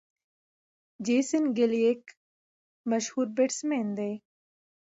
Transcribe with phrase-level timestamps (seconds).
[1.05, 2.01] جیسن ګيل یک
[2.91, 4.13] مشهور بيټسمېن دئ.